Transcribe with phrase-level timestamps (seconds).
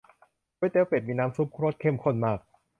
[0.57, 2.39] ก๋วยเตี๋ยวเป็ด มีน้ำซุปรสเข้มข้นมาก